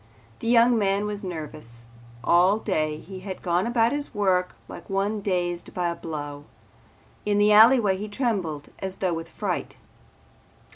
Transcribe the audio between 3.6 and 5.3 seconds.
about his work like one